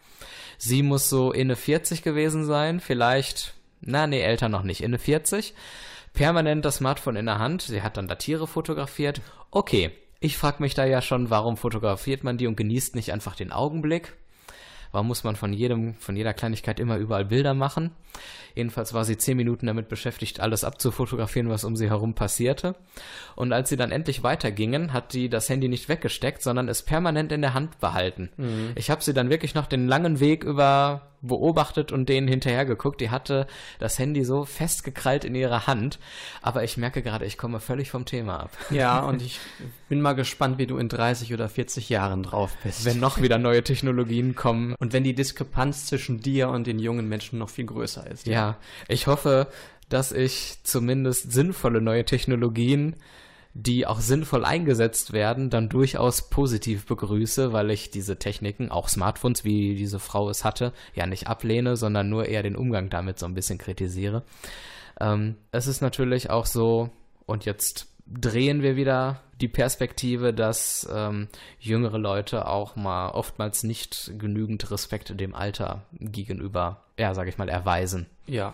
[0.58, 5.54] Sie muss so inne 40 gewesen sein, vielleicht, na nee, älter noch nicht, inne 40.
[6.12, 7.62] Permanent das Smartphone in der Hand.
[7.62, 9.20] Sie hat dann da Tiere fotografiert.
[9.50, 13.36] Okay, ich frage mich da ja schon, warum fotografiert man die und genießt nicht einfach
[13.36, 14.14] den Augenblick?
[14.96, 17.90] Warum muss man von jedem, von jeder Kleinigkeit immer überall Bilder machen?
[18.54, 22.76] Jedenfalls war sie zehn Minuten damit beschäftigt, alles abzufotografieren, was um sie herum passierte.
[23.34, 27.30] Und als sie dann endlich weitergingen, hat sie das Handy nicht weggesteckt, sondern es permanent
[27.30, 28.30] in der Hand behalten.
[28.74, 33.00] Ich habe sie dann wirklich noch den langen Weg über beobachtet und denen hinterhergeguckt.
[33.00, 33.46] Die hatte
[33.78, 35.98] das Handy so festgekrallt in ihrer Hand.
[36.42, 38.50] Aber ich merke gerade, ich komme völlig vom Thema ab.
[38.70, 39.40] Ja, und ich
[39.88, 42.84] bin mal gespannt, wie du in 30 oder 40 Jahren drauf bist.
[42.84, 47.08] Wenn noch wieder neue Technologien kommen, und wenn die Diskrepanz zwischen dir und den jungen
[47.08, 48.26] Menschen noch viel größer ist.
[48.26, 48.56] Ja,
[48.88, 49.48] ich hoffe,
[49.88, 52.96] dass ich zumindest sinnvolle neue Technologien,
[53.58, 59.44] die auch sinnvoll eingesetzt werden, dann durchaus positiv begrüße, weil ich diese Techniken, auch Smartphones,
[59.44, 63.24] wie diese Frau es hatte, ja nicht ablehne, sondern nur eher den Umgang damit so
[63.24, 64.24] ein bisschen kritisiere.
[65.00, 66.90] Ähm, es ist natürlich auch so,
[67.24, 74.12] und jetzt drehen wir wieder die Perspektive, dass ähm, jüngere Leute auch mal oftmals nicht
[74.18, 78.06] genügend Respekt dem Alter gegenüber, ja, sag ich mal, erweisen.
[78.26, 78.52] Ja,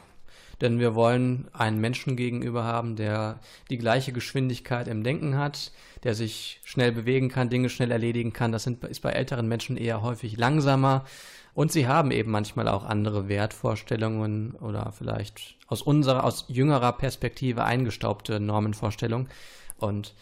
[0.63, 5.73] denn wir wollen einen Menschen gegenüber haben, der die gleiche Geschwindigkeit im Denken hat,
[6.05, 8.53] der sich schnell bewegen kann, Dinge schnell erledigen kann.
[8.53, 11.05] Das sind, ist bei älteren Menschen eher häufig langsamer.
[11.53, 17.65] Und sie haben eben manchmal auch andere Wertvorstellungen oder vielleicht aus unserer, aus jüngerer Perspektive
[17.65, 19.29] eingestaubte Normenvorstellungen.
[19.77, 20.15] Und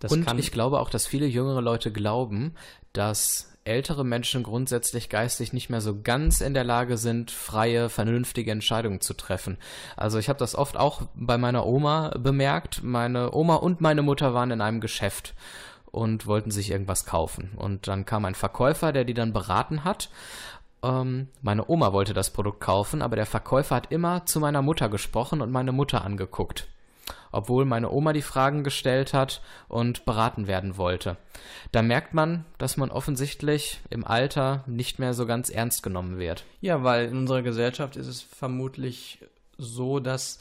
[0.00, 2.54] das Und kann, ich glaube auch, dass viele jüngere Leute glauben,
[2.92, 8.50] dass ältere Menschen grundsätzlich geistig nicht mehr so ganz in der Lage sind, freie, vernünftige
[8.50, 9.58] Entscheidungen zu treffen.
[9.96, 12.82] Also ich habe das oft auch bei meiner Oma bemerkt.
[12.82, 15.34] Meine Oma und meine Mutter waren in einem Geschäft
[15.90, 17.52] und wollten sich irgendwas kaufen.
[17.56, 20.10] Und dann kam ein Verkäufer, der die dann beraten hat.
[20.82, 24.88] Ähm, meine Oma wollte das Produkt kaufen, aber der Verkäufer hat immer zu meiner Mutter
[24.88, 26.66] gesprochen und meine Mutter angeguckt
[27.30, 31.16] obwohl meine Oma die Fragen gestellt hat und beraten werden wollte.
[31.72, 36.44] Da merkt man, dass man offensichtlich im Alter nicht mehr so ganz ernst genommen wird.
[36.60, 39.18] Ja, weil in unserer Gesellschaft ist es vermutlich
[39.58, 40.38] so, dass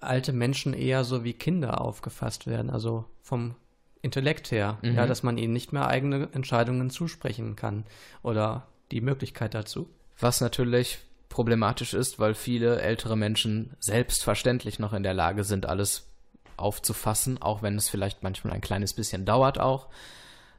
[0.00, 3.54] alte Menschen eher so wie Kinder aufgefasst werden, also vom
[4.00, 4.96] Intellekt her, Mhm.
[4.96, 7.84] ja, dass man ihnen nicht mehr eigene Entscheidungen zusprechen kann
[8.22, 9.88] oder die Möglichkeit dazu.
[10.18, 10.98] Was natürlich
[11.32, 16.08] problematisch ist, weil viele ältere Menschen selbstverständlich noch in der Lage sind, alles
[16.56, 19.88] aufzufassen, auch wenn es vielleicht manchmal ein kleines bisschen dauert auch.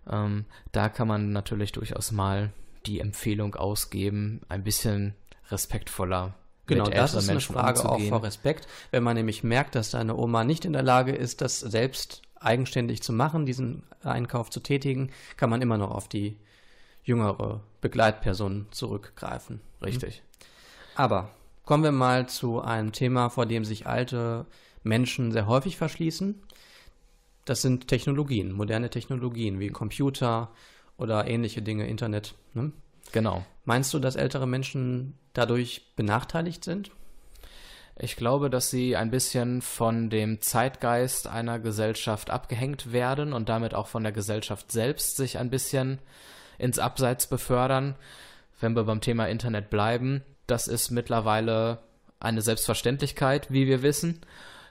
[0.09, 2.51] Ähm, da kann man natürlich durchaus mal
[2.86, 5.15] die Empfehlung ausgeben, ein bisschen
[5.49, 8.09] respektvoller Genau, das ist eine Menschen Frage auch umzugehen.
[8.09, 8.67] vor Respekt.
[8.91, 13.03] Wenn man nämlich merkt, dass deine Oma nicht in der Lage ist, das selbst eigenständig
[13.03, 16.38] zu machen, diesen Einkauf zu tätigen, kann man immer noch auf die
[17.03, 19.59] jüngere Begleitperson zurückgreifen.
[19.81, 20.23] Richtig.
[20.95, 21.29] Aber
[21.65, 24.45] kommen wir mal zu einem Thema, vor dem sich alte
[24.84, 26.41] Menschen sehr häufig verschließen.
[27.45, 30.51] Das sind Technologien, moderne Technologien wie Computer
[30.97, 32.36] oder ähnliche Dinge, Internet.
[32.53, 32.71] Ne?
[33.12, 33.45] Genau.
[33.65, 36.91] Meinst du, dass ältere Menschen dadurch benachteiligt sind?
[37.97, 43.75] Ich glaube, dass sie ein bisschen von dem Zeitgeist einer Gesellschaft abgehängt werden und damit
[43.75, 45.99] auch von der Gesellschaft selbst sich ein bisschen
[46.58, 47.95] ins Abseits befördern.
[48.60, 51.79] Wenn wir beim Thema Internet bleiben, das ist mittlerweile
[52.19, 54.21] eine Selbstverständlichkeit, wie wir wissen.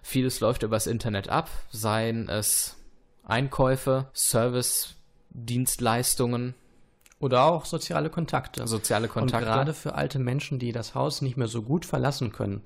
[0.02, 2.76] Vieles läuft übers Internet ab, seien es
[3.24, 6.54] Einkäufe, Service-Dienstleistungen,
[7.20, 8.66] Oder auch soziale Kontakte.
[8.66, 9.46] soziale Kontakte.
[9.46, 12.64] Und gerade für alte Menschen, die das Haus nicht mehr so gut verlassen können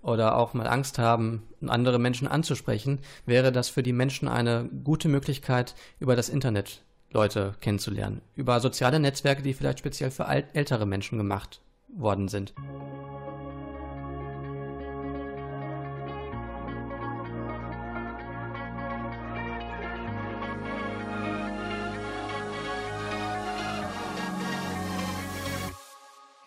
[0.00, 5.08] oder auch mal Angst haben, andere Menschen anzusprechen, wäre das für die Menschen eine gute
[5.08, 8.22] Möglichkeit, über das Internet Leute kennenzulernen.
[8.34, 12.54] Über soziale Netzwerke, die vielleicht speziell für ältere Menschen gemacht worden sind.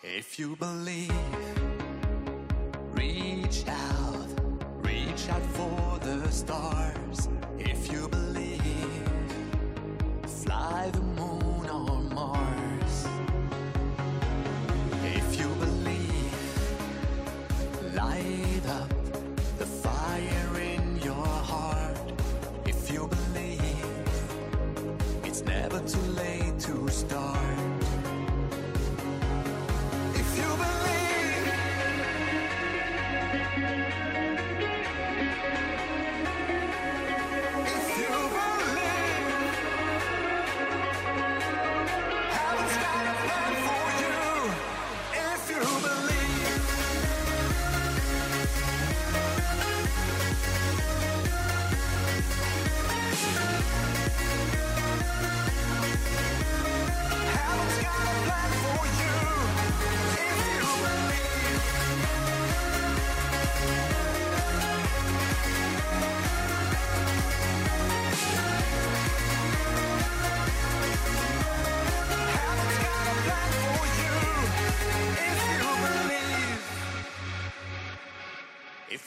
[0.04, 1.12] If you believe,
[2.94, 4.28] reach out,
[4.82, 7.28] reach out for the stars.
[7.58, 8.21] If you believe,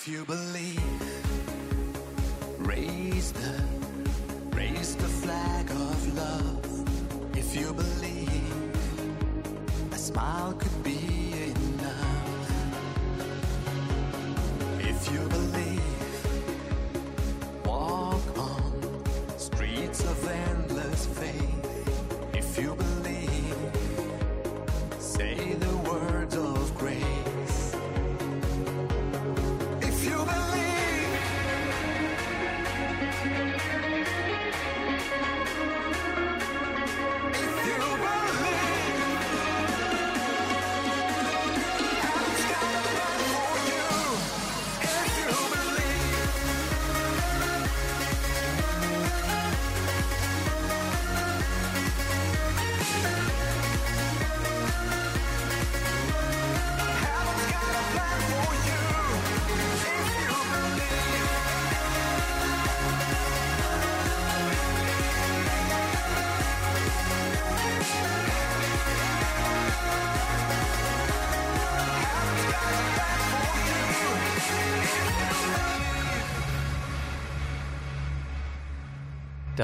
[0.06, 0.82] If you believe,
[2.58, 3.64] raise the,
[4.54, 7.38] raise the flag of love.
[7.38, 8.74] If you believe,
[9.92, 11.03] a smile could be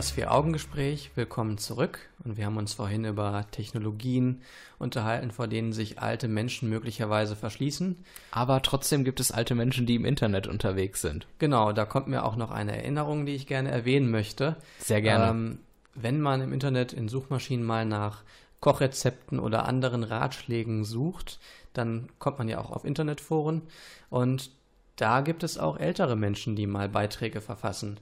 [0.01, 1.99] Das Vier-Augen-Gespräch, willkommen zurück.
[2.25, 4.41] Und wir haben uns vorhin über Technologien
[4.79, 8.03] unterhalten, vor denen sich alte Menschen möglicherweise verschließen.
[8.31, 11.27] Aber trotzdem gibt es alte Menschen, die im Internet unterwegs sind.
[11.39, 14.57] Genau, da kommt mir auch noch eine Erinnerung, die ich gerne erwähnen möchte.
[14.79, 15.33] Sehr gerne.
[15.33, 15.59] Ähm,
[15.95, 18.23] wenn man im Internet in Suchmaschinen mal nach
[18.61, 21.39] Kochrezepten oder anderen Ratschlägen sucht,
[21.75, 23.61] dann kommt man ja auch auf Internetforen
[24.09, 24.51] und
[24.97, 27.99] da gibt es auch ältere Menschen, die mal Beiträge verfassen.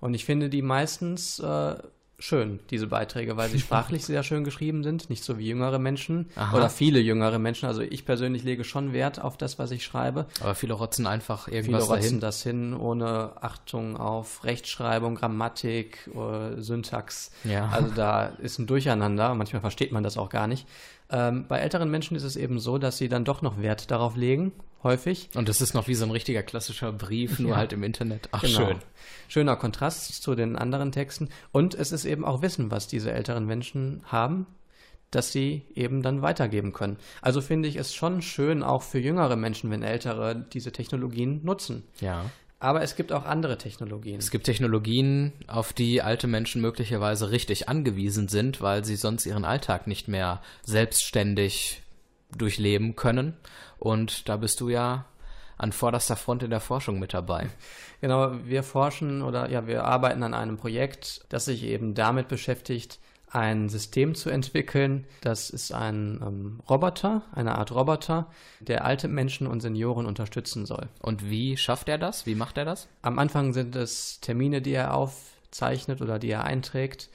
[0.00, 1.76] Und ich finde die meistens äh,
[2.20, 6.30] schön, diese Beiträge, weil sie sprachlich sehr schön geschrieben sind, nicht so wie jüngere Menschen
[6.36, 6.56] Aha.
[6.56, 7.66] oder viele jüngere Menschen.
[7.66, 10.26] Also ich persönlich lege schon Wert auf das, was ich schreibe.
[10.40, 12.20] Aber viele rotzen einfach Viele irgendwas rotzen dahin.
[12.20, 17.30] das hin, ohne Achtung auf Rechtschreibung, Grammatik, äh, Syntax.
[17.44, 17.68] Ja.
[17.68, 19.34] Also da ist ein Durcheinander.
[19.34, 20.66] Manchmal versteht man das auch gar nicht.
[21.10, 24.14] Ähm, bei älteren Menschen ist es eben so, dass sie dann doch noch Wert darauf
[24.16, 25.30] legen, häufig.
[25.34, 27.56] Und das ist noch wie so ein richtiger klassischer Brief, nur Ja.
[27.56, 28.28] halt im Internet.
[28.32, 28.58] Ach, Genau.
[28.66, 28.76] schön.
[29.28, 31.28] Schöner Kontrast zu den anderen Texten.
[31.50, 34.46] Und es ist eben auch Wissen, was diese älteren Menschen haben,
[35.10, 36.98] das sie eben dann weitergeben können.
[37.22, 41.84] Also finde ich es schon schön, auch für jüngere Menschen, wenn Ältere diese Technologien nutzen.
[42.00, 42.26] Ja.
[42.60, 44.18] Aber es gibt auch andere Technologien.
[44.18, 49.44] Es gibt Technologien, auf die alte Menschen möglicherweise richtig angewiesen sind, weil sie sonst ihren
[49.44, 51.82] Alltag nicht mehr selbstständig
[52.36, 53.36] durchleben können.
[53.78, 55.06] Und da bist du ja
[55.56, 57.48] an vorderster Front in der Forschung mit dabei.
[58.00, 62.98] Genau, wir forschen oder ja, wir arbeiten an einem Projekt, das sich eben damit beschäftigt,
[63.30, 65.06] ein System zu entwickeln.
[65.20, 68.26] Das ist ein ähm, Roboter, eine Art Roboter,
[68.60, 70.88] der alte Menschen und Senioren unterstützen soll.
[71.00, 72.26] Und wie schafft er das?
[72.26, 72.88] Wie macht er das?
[73.02, 77.08] Am Anfang sind es Termine, die er aufzeichnet oder die er einträgt,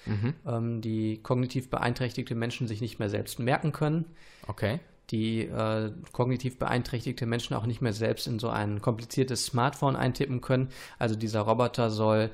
[0.48, 4.06] ähm, die kognitiv beeinträchtigte Menschen sich nicht mehr selbst merken können
[4.48, 4.80] Okay.
[5.12, 10.42] die äh, kognitiv beeinträchtigte Menschen auch nicht mehr selbst in so ein kompliziertes Smartphone eintippen
[10.42, 10.70] können.
[11.00, 12.30] Also dieser Roboter soll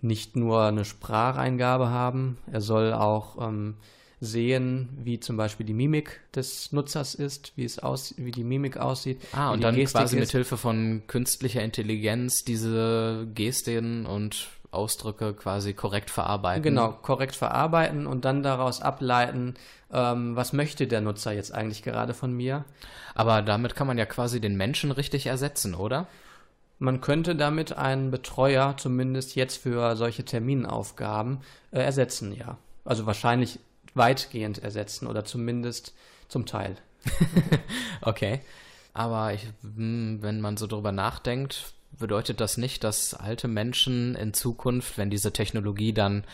[0.00, 3.74] nicht nur eine Spracheingabe haben, er soll auch ähm,
[4.20, 8.76] sehen, wie zum Beispiel die Mimik des Nutzers ist, wie es aus, wie die Mimik
[8.76, 9.20] aussieht.
[9.32, 10.30] Ah, und dann Gestik quasi mit.
[10.30, 16.62] Hilfe von künstlicher Intelligenz diese Gesten und Ausdrücke quasi korrekt verarbeiten.
[16.62, 19.54] Genau, korrekt verarbeiten und dann daraus ableiten,
[19.92, 22.64] ähm, was möchte der Nutzer jetzt eigentlich gerade von mir.
[23.14, 26.06] Aber damit kann man ja quasi den Menschen richtig ersetzen, oder?
[26.78, 31.40] Man könnte damit einen Betreuer zumindest jetzt für solche Terminaufgaben
[31.70, 32.58] äh, ersetzen, ja.
[32.84, 33.58] Also wahrscheinlich
[33.94, 35.94] weitgehend ersetzen oder zumindest
[36.28, 36.76] zum Teil.
[38.02, 38.40] Okay.
[38.92, 44.32] Aber ich, hm, wenn man so drüber nachdenkt, bedeutet das nicht, dass alte Menschen in
[44.32, 46.24] Zukunft, wenn diese Technologie dann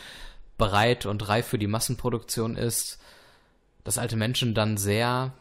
[0.58, 3.00] bereit und reif für die Massenproduktion ist,
[3.84, 5.32] dass alte Menschen dann sehr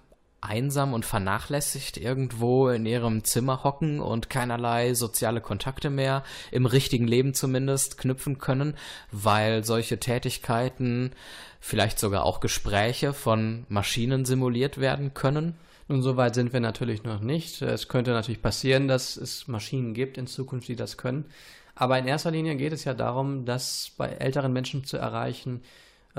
[0.41, 7.07] einsam und vernachlässigt irgendwo in ihrem Zimmer hocken und keinerlei soziale Kontakte mehr, im richtigen
[7.07, 8.75] Leben zumindest, knüpfen können,
[9.11, 11.11] weil solche Tätigkeiten,
[11.59, 15.55] vielleicht sogar auch Gespräche von Maschinen simuliert werden können.
[15.87, 17.61] Nun, so weit sind wir natürlich noch nicht.
[17.61, 21.25] Es könnte natürlich passieren, dass es Maschinen gibt in Zukunft, die das können.
[21.75, 25.61] Aber in erster Linie geht es ja darum, das bei älteren Menschen zu erreichen,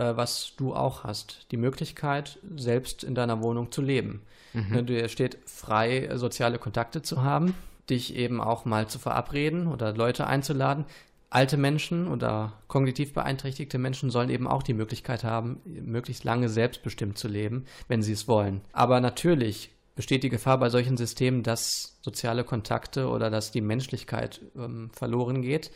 [0.01, 1.47] was du auch hast.
[1.51, 4.23] Die Möglichkeit, selbst in deiner Wohnung zu leben.
[4.55, 7.55] Ne, Dir steht frei, äh, soziale Kontakte zu haben,
[7.89, 10.85] dich eben auch mal zu verabreden oder Leute einzuladen.
[11.31, 17.17] Alte Menschen oder kognitiv beeinträchtigte Menschen sollen eben auch die Möglichkeit haben, möglichst lange selbstbestimmt
[17.17, 18.61] zu leben, wenn sie es wollen.
[18.73, 24.43] Aber natürlich besteht die Gefahr bei solchen Systemen, dass soziale Kontakte oder dass die Menschlichkeit
[24.57, 25.71] ähm, verloren geht.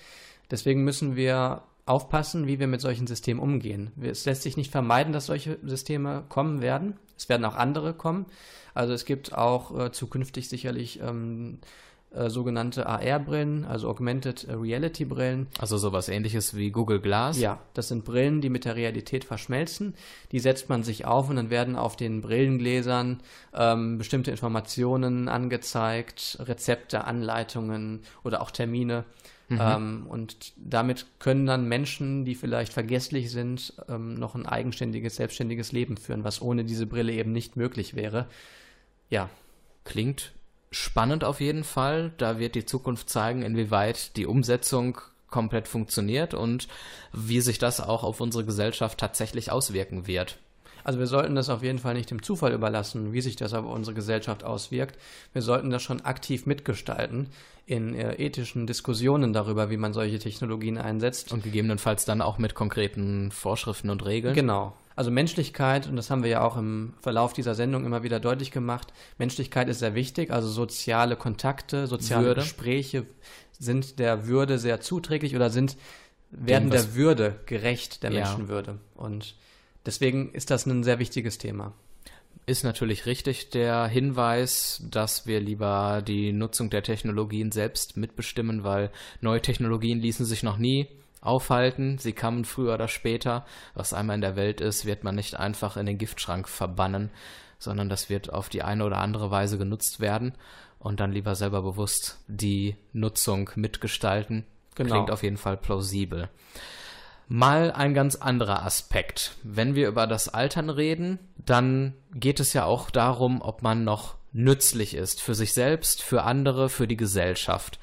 [0.51, 3.93] Deswegen müssen wir aufpassen, wie wir mit solchen Systemen umgehen.
[4.03, 6.99] Es lässt sich nicht vermeiden, dass solche Systeme kommen werden.
[7.17, 8.27] Es werden auch andere kommen.
[8.75, 11.61] Also es gibt auch äh, zukünftig sicherlich ähm,
[12.11, 15.47] äh, sogenannte AR-Brillen, also Augmented Reality Brillen.
[15.59, 17.39] Also sowas ähnliches wie Google Glass.
[17.39, 19.95] Ja, das sind Brillen, die mit der Realität verschmelzen.
[20.33, 23.21] Die setzt man sich auf und dann werden auf den Brillengläsern
[23.55, 29.05] ähm, bestimmte Informationen angezeigt, Rezepte, Anleitungen oder auch Termine.
[29.49, 35.73] Ähm, und damit können dann Menschen, die vielleicht vergesslich sind, ähm, noch ein eigenständiges, selbstständiges
[35.73, 38.27] Leben führen, was ohne diese Brille eben nicht möglich wäre.
[39.09, 39.31] Ja,
[39.87, 40.33] Klingt
[40.73, 42.13] spannend auf jeden Fall.
[42.19, 46.67] Da wird die Zukunft zeigen, inwieweit die Umsetzung komplett funktioniert und
[47.13, 50.39] wie sich das auch auf unsere Gesellschaft tatsächlich auswirken wird.
[50.87, 53.65] Also wir sollten das auf jeden Fall nicht dem Zufall überlassen, wie sich das auf
[53.65, 54.97] unsere Gesellschaft auswirkt.
[55.33, 57.27] Wir sollten das schon aktiv mitgestalten
[57.67, 61.33] in äh, ethischen Diskussionen darüber, wie man solche Technologien einsetzt.
[61.33, 64.33] Und gegebenenfalls dann auch mit konkreten Vorschriften und Regeln.
[64.37, 64.75] Genau.
[64.95, 68.53] Also Menschlichkeit, und das haben wir ja auch im Verlauf dieser Sendung immer wieder deutlich
[68.53, 72.43] gemacht, Menschlichkeit ist sehr wichtig, also soziale Kontakte, soziale Würde.
[72.43, 73.07] Gespräche
[73.59, 75.77] sind der Würde sehr zuträglich oder sind,
[76.31, 78.21] werden Dem, der Würde gerecht, der Ja.
[78.21, 78.79] Menschenwürde.
[78.95, 79.35] Und
[79.87, 81.73] deswegen ist das ein sehr wichtiges Thema.
[82.45, 88.91] Ist natürlich richtig der Hinweis, dass wir lieber die Nutzung der Technologien selbst mitbestimmen, weil
[89.21, 90.89] neue Technologien ließen sich noch nie
[91.21, 91.99] aufhalten.
[91.99, 93.45] Sie kamen früher oder später.
[93.75, 97.11] Was einmal in der Welt ist, wird man nicht einfach in den Giftschrank verbannen,
[97.59, 100.33] sondern das wird auf die eine oder andere Weise genutzt werden
[100.79, 104.45] und dann lieber selber bewusst die Nutzung mitgestalten.
[104.77, 104.95] Genau.
[104.95, 106.29] Klingt auf jeden Fall plausibel.
[107.29, 109.33] Mal ein ganz anderer Aspekt.
[109.43, 114.15] Wenn wir über das Altern reden, dann geht es ja auch darum, ob man noch
[114.33, 117.81] nützlich ist für sich selbst, für andere, für die Gesellschaft.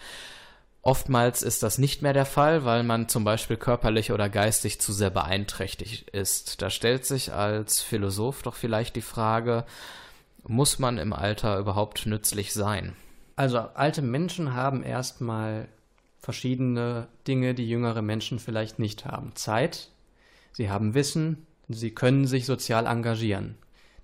[0.82, 4.92] Oftmals ist das nicht mehr der Fall, weil man zum Beispiel körperlich oder geistig zu
[4.92, 6.62] sehr beeinträchtigt ist.
[6.62, 9.66] Da stellt sich als Philosoph doch vielleicht die Frage,
[10.46, 12.96] muss man im Alter überhaupt nützlich sein?
[13.36, 15.70] Also alte Menschen haben erstmal
[16.24, 19.36] verschiedene Dinge, die jüngere Menschen vielleicht nicht haben.
[19.36, 19.90] Zeit,
[20.54, 23.56] sie haben Wissen, sie können sich sozial engagieren.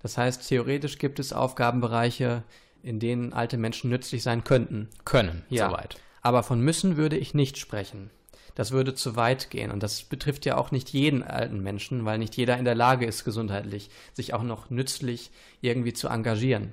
[0.02, 2.44] Das heißt, theoretisch gibt es Aufgabenbereiche,
[2.82, 4.88] in denen alte Menschen nützlich sein könnten.
[5.06, 5.70] Können, Ja.
[5.70, 5.96] soweit.
[6.20, 8.10] Aber von müssen würde ich nicht sprechen.
[8.54, 9.70] Das würde zu weit gehen.
[9.70, 13.06] Und das betrifft ja auch nicht jeden alten Menschen, weil nicht jeder in der Lage
[13.06, 15.30] ist, gesundheitlich sich auch noch nützlich
[15.62, 16.72] irgendwie zu engagieren.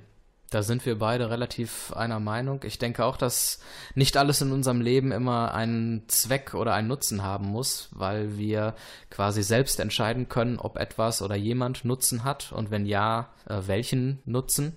[0.50, 2.60] Da sind wir beide relativ einer Meinung.
[2.64, 3.60] Ich denke auch, dass
[3.94, 8.74] nicht alles in unserem Leben immer einen Zweck oder einen Nutzen haben muss, weil wir
[9.10, 14.20] quasi selbst entscheiden können, ob etwas oder jemand Nutzen hat und wenn ja, äh, welchen
[14.24, 14.74] Nutzen.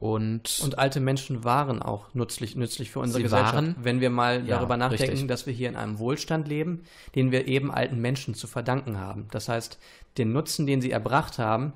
[0.00, 3.54] Und, Und alte Menschen waren auch nützlich, nützlich für unsere Gesellschaft.
[3.54, 3.74] waren?
[3.82, 5.28] Wenn wir mal Ja, darüber nachdenken, richtig.
[5.28, 6.84] dass wir hier in einem Wohlstand leben,
[7.16, 9.26] den wir eben alten Menschen zu verdanken haben.
[9.32, 9.78] Das heißt,
[10.16, 11.72] den Nutzen, den sie erbracht haben,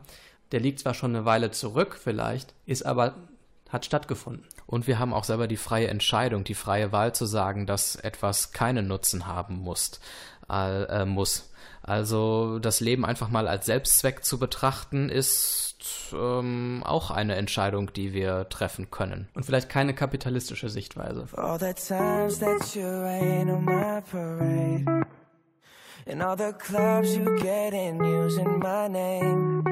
[0.53, 3.15] der liegt zwar schon eine Weile zurück vielleicht, ist aber,
[3.69, 4.47] hat stattgefunden.
[4.67, 8.53] und wir haben auch selber die freie Entscheidung, die freie Wahl zu sagen, dass etwas
[8.53, 10.01] keinen Nutzen haben muss.
[10.51, 11.51] Äh, äh, muss.
[11.83, 18.13] Also das Leben einfach mal als Selbstzweck zu betrachten, ist ähm, auch eine Entscheidung, die
[18.13, 19.29] wir treffen können.
[19.35, 21.27] Und vielleicht keine kapitalistische Sichtweise.
[21.37, 25.07] All the times that you rain on my parade.
[26.07, 29.72] And all the clubs you get in using my name.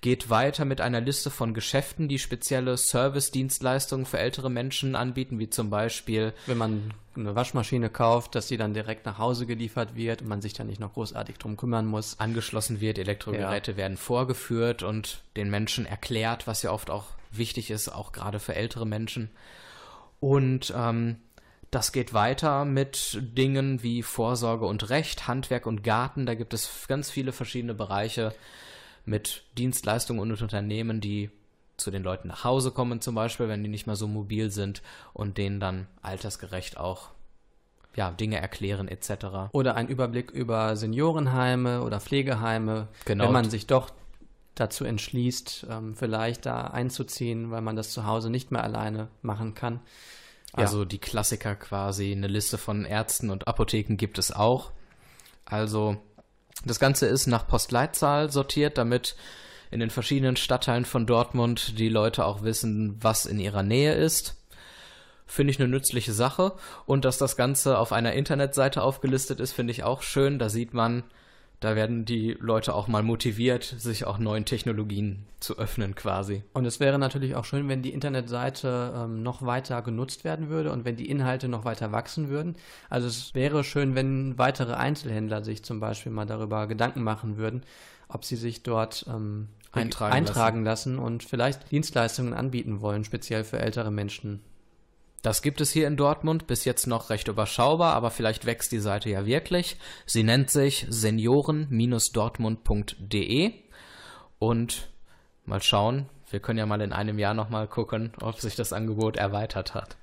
[0.01, 5.49] geht weiter mit einer Liste von Geschäften, die spezielle Service-Dienstleistungen für ältere Menschen anbieten, wie
[5.49, 10.21] zum Beispiel Wenn man eine Waschmaschine kauft, dass sie dann direkt nach Hause geliefert wird
[10.21, 12.19] und man sich dann nicht noch großartig drum kümmern muss.
[12.19, 17.89] angeschlossen wird, Elektrogeräte werden vorgeführt und den Menschen erklärt, was ja oft auch wichtig ist,
[17.89, 19.29] auch gerade für ältere Menschen.
[20.19, 21.17] Und ähm,
[21.71, 26.25] das geht weiter mit Dingen wie Vorsorge und Recht, Handwerk und Garten.
[26.25, 28.33] Da gibt es ganz viele verschiedene Bereiche
[29.05, 31.29] mit Dienstleistungen und Unternehmen, die
[31.77, 34.81] zu den Leuten nach Hause kommen, zum Beispiel, wenn die nicht mehr so mobil sind
[35.13, 37.09] und denen dann altersgerecht auch
[37.95, 39.51] ja, Dinge erklären etc.
[39.51, 43.25] Oder ein Überblick über Seniorenheime oder Pflegeheime, Genau.
[43.25, 43.91] wenn man sich doch
[44.55, 49.53] dazu entschließt, ähm, vielleicht da einzuziehen, weil man das zu Hause nicht mehr alleine machen
[49.53, 49.79] kann.
[50.53, 54.71] Also die Klassiker quasi, eine Liste von Ärzten und Apotheken gibt es auch.
[55.43, 55.97] Also
[56.63, 59.15] das Ganze ist nach Postleitzahl sortiert, damit
[59.71, 64.35] in den verschiedenen Stadtteilen von Dortmund die Leute auch wissen, was in ihrer Nähe ist.
[65.27, 66.53] Finde ich eine nützliche Sache.
[66.85, 70.39] Und dass das Ganze auf einer Internetseite aufgelistet ist, finde ich auch schön.
[70.39, 71.03] Da sieht man,
[71.59, 76.43] da werden die Leute auch mal motiviert, sich auch neuen Technologien zu öffnen quasi.
[76.53, 80.71] Und es wäre natürlich auch schön, wenn die Internetseite ähm, noch weiter genutzt werden würde
[80.71, 82.55] und wenn die Inhalte noch weiter wachsen würden.
[82.89, 87.63] Also es wäre schön, wenn weitere Einzelhändler sich zum Beispiel mal darüber Gedanken machen würden,
[88.07, 90.99] ob sie sich dort ähm, Eintragen eintragen lassen.
[90.99, 94.41] und vielleicht Dienstleistungen anbieten wollen, speziell für ältere Menschen.
[95.25, 98.77] Das gibt es hier in Dortmund, bis jetzt noch recht überschaubar, aber vielleicht wächst die
[98.77, 99.77] Seite ja wirklich.
[100.05, 103.53] Sie nennt sich senioren-dortmund.de
[104.37, 104.87] und
[105.47, 109.17] mal schauen, wir können ja mal in einem Jahr nochmal gucken, ob sich das Angebot
[109.17, 109.97] erweitert hat.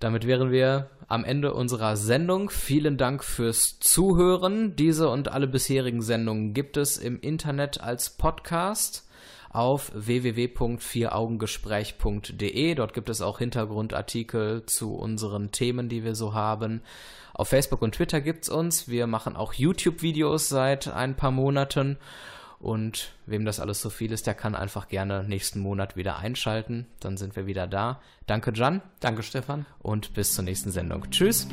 [0.00, 2.50] Damit wären wir am Ende unserer Sendung.
[2.50, 4.76] Vielen Dank fürs Zuhören.
[4.76, 9.08] Diese und alle bisherigen Sendungen gibt es im Internet als Podcast
[9.50, 12.74] auf www.vieraugengespräch.de.
[12.74, 16.82] Dort gibt es auch Hintergrundartikel zu unseren Themen, die wir so haben.
[17.34, 18.88] Auf Facebook und Twitter gibt's uns.
[18.88, 21.98] Wir machen auch YouTube-Videos seit ein paar Monaten.
[22.60, 26.86] Und wem das alles so viel ist, der kann einfach gerne nächsten Monat wieder einschalten.
[27.00, 28.00] Dann sind wir wieder da.
[28.26, 28.82] Danke, Jan.
[29.00, 29.64] Danke, Stefan.
[29.78, 31.10] Und bis zur nächsten Sendung.
[31.10, 31.48] Tschüss.